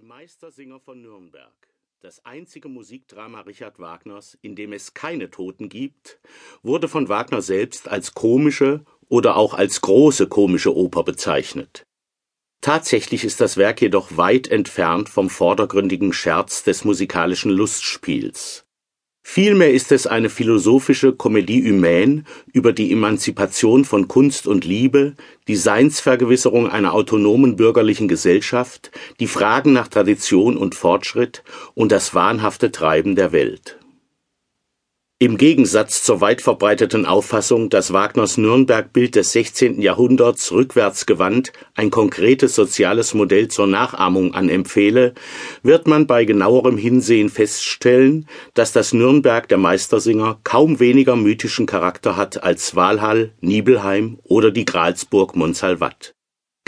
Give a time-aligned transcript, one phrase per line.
[0.00, 1.74] Die Meistersinger von Nürnberg.
[1.98, 6.20] Das einzige Musikdrama Richard Wagners, in dem es keine Toten gibt,
[6.62, 11.84] wurde von Wagner selbst als komische oder auch als große komische Oper bezeichnet.
[12.60, 18.67] Tatsächlich ist das Werk jedoch weit entfernt vom vordergründigen Scherz des musikalischen Lustspiels.
[19.30, 25.16] Vielmehr ist es eine philosophische Comédie humaine über die Emanzipation von Kunst und Liebe,
[25.48, 32.72] die Seinsvergewisserung einer autonomen bürgerlichen Gesellschaft, die Fragen nach Tradition und Fortschritt und das wahnhafte
[32.72, 33.77] Treiben der Welt
[35.20, 39.82] im Gegensatz zur weit verbreiteten Auffassung, dass Wagners Nürnberg-Bild des 16.
[39.82, 45.14] Jahrhunderts rückwärtsgewandt ein konkretes soziales Modell zur Nachahmung anempfehle,
[45.64, 52.16] wird man bei genauerem Hinsehen feststellen, dass das Nürnberg der Meistersinger kaum weniger mythischen Charakter
[52.16, 56.14] hat als Walhall, Nibelheim oder die Gralsburg Montsalvat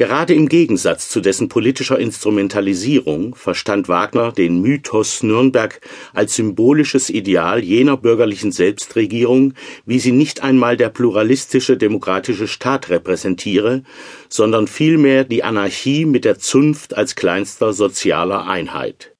[0.00, 5.78] Gerade im Gegensatz zu dessen politischer Instrumentalisierung verstand Wagner den Mythos Nürnberg
[6.14, 9.52] als symbolisches Ideal jener bürgerlichen Selbstregierung,
[9.84, 13.82] wie sie nicht einmal der pluralistische demokratische Staat repräsentiere,
[14.30, 19.14] sondern vielmehr die Anarchie mit der Zunft als kleinster sozialer Einheit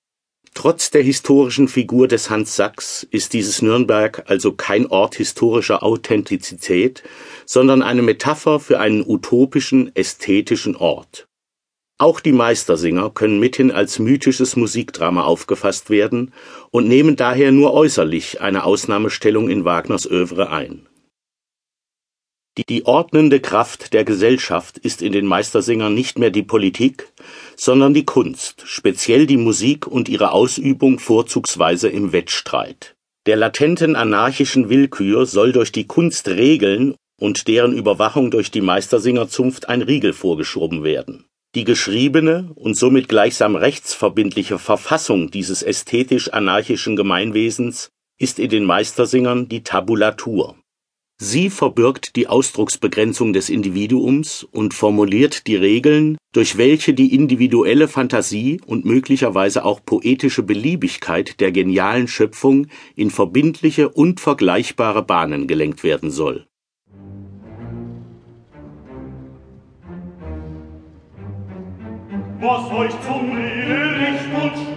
[0.54, 7.02] Trotz der historischen Figur des Hans Sachs ist dieses Nürnberg also kein Ort historischer Authentizität,
[7.46, 11.28] sondern eine Metapher für einen utopischen, ästhetischen Ort.
[11.98, 16.32] Auch die Meistersinger können mithin als mythisches Musikdrama aufgefasst werden
[16.70, 20.89] und nehmen daher nur äußerlich eine Ausnahmestellung in Wagners Övre ein
[22.68, 27.12] die ordnende Kraft der Gesellschaft ist in den Meistersingern nicht mehr die Politik,
[27.56, 32.96] sondern die Kunst, speziell die Musik und ihre Ausübung vorzugsweise im Wettstreit.
[33.26, 39.68] Der latenten anarchischen Willkür soll durch die Kunst Regeln und deren Überwachung durch die Meistersingerzunft
[39.68, 41.26] ein Riegel vorgeschoben werden.
[41.54, 49.62] Die geschriebene und somit gleichsam rechtsverbindliche Verfassung dieses ästhetisch-anarchischen Gemeinwesens ist in den Meistersingern die
[49.62, 50.56] Tabulatur
[51.22, 58.58] Sie verbirgt die Ausdrucksbegrenzung des Individuums und formuliert die Regeln, durch welche die individuelle Fantasie
[58.64, 66.10] und möglicherweise auch poetische Beliebigkeit der genialen Schöpfung in verbindliche und vergleichbare Bahnen gelenkt werden
[66.10, 66.46] soll.
[72.40, 74.69] Was euch zum Licht und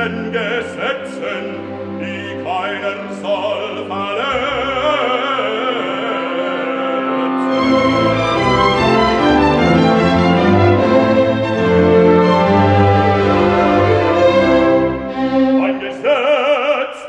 [0.00, 1.44] den Gesetzen,
[2.00, 4.30] die keinen soll verletzen.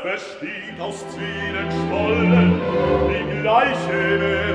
[0.02, 2.60] besteht aus vielen Stollen,
[3.08, 4.54] die gleiche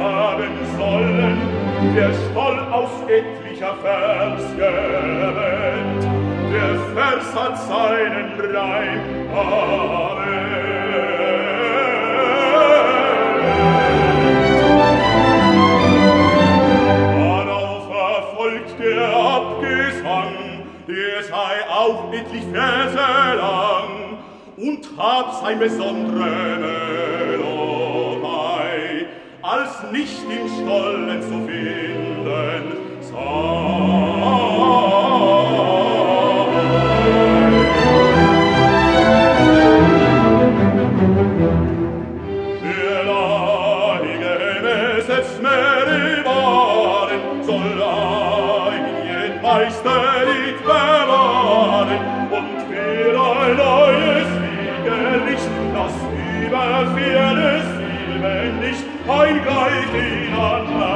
[0.00, 1.38] haben sollen,
[1.94, 6.19] der Stoll aus etlicher Vers gewählt
[6.50, 9.00] der Vers hat seinen Reim.
[9.34, 10.30] Amen.
[21.80, 24.18] auch etlich Verse lang
[24.56, 26.58] und hab sein besondere
[27.30, 29.06] Melodei,
[29.42, 31.59] als nicht im Stollen zu finden.
[53.54, 54.28] neues
[54.82, 55.94] Siegerlicht, das
[56.46, 57.64] über vieles
[58.06, 60.89] Silbenlicht, ein Gleich in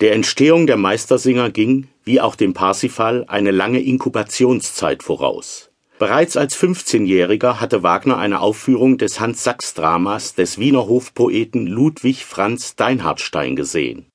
[0.00, 5.70] Der Entstehung der Meistersinger ging, wie auch dem Parsifal, eine lange Inkubationszeit voraus.
[5.98, 13.56] Bereits als 15-Jähriger hatte Wagner eine Aufführung des Hans-Sachs-Dramas des Wiener Hofpoeten Ludwig Franz Deinhardstein
[13.56, 14.06] gesehen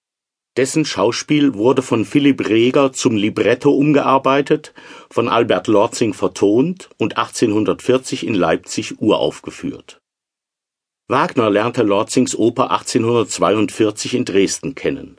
[0.60, 4.74] dessen Schauspiel wurde von Philipp Reger zum Libretto umgearbeitet,
[5.10, 10.02] von Albert Lorzing vertont und 1840 in Leipzig uraufgeführt.
[11.08, 15.19] Wagner lernte Lorzings Oper 1842 in Dresden kennen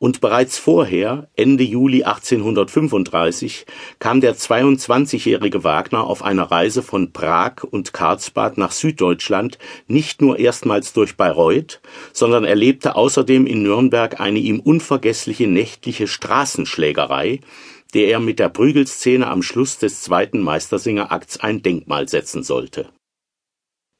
[0.00, 3.66] und bereits vorher, Ende Juli 1835,
[3.98, 9.58] kam der 22-jährige Wagner auf einer Reise von Prag und Karlsbad nach Süddeutschland
[9.88, 11.82] nicht nur erstmals durch Bayreuth,
[12.14, 17.40] sondern erlebte außerdem in Nürnberg eine ihm unvergessliche nächtliche Straßenschlägerei,
[17.92, 22.88] der er mit der Prügelszene am Schluss des zweiten Meistersingerakts ein Denkmal setzen sollte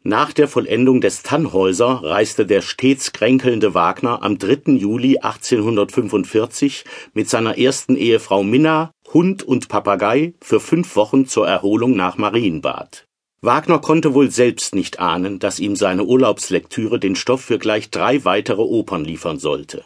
[0.03, 4.73] nach der Vollendung des Tannhäuser reiste der stets kränkelnde Wagner am 3.
[4.73, 11.97] Juli 1845 mit seiner ersten Ehefrau Minna, Hund und Papagei für fünf Wochen zur Erholung
[11.97, 13.05] nach Marienbad.
[13.43, 18.25] Wagner konnte wohl selbst nicht ahnen, dass ihm seine Urlaubslektüre den Stoff für gleich drei
[18.25, 19.85] weitere Opern liefern sollte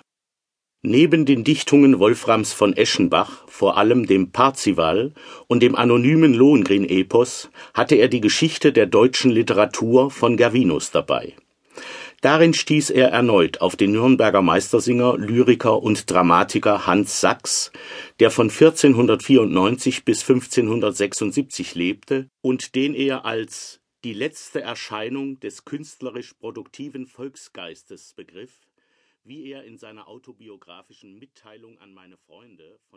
[0.86, 5.14] Neben den Dichtungen Wolframs von Eschenbach, vor allem dem Parzival
[5.46, 11.32] und dem anonymen Lohengrin-Epos, hatte er die Geschichte der deutschen Literatur von Gervinus dabei.
[12.20, 17.72] Darin stieß er erneut auf den Nürnberger Meistersinger, Lyriker und Dramatiker Hans Sachs,
[18.20, 26.34] der von 1494 bis 1576 lebte und den er als die letzte Erscheinung des künstlerisch
[26.34, 28.52] produktiven Volksgeistes begriff
[29.25, 32.93] wie er in seiner autobiografischen Mitteilung an meine Freunde von